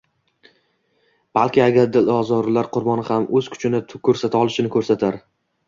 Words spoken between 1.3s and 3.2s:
Balki agar dilozorlar qurbon